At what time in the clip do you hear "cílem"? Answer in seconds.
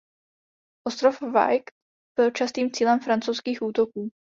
2.71-2.99